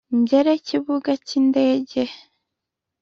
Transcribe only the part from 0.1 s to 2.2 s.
ngere kibuga cy indege